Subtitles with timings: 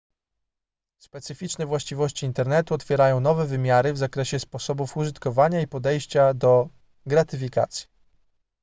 [0.99, 6.69] specyficzne właściwości internetu otwierają nowe wymiary w zakresie sposobów użytkowania i podejścia do
[7.05, 7.85] gratyfikacji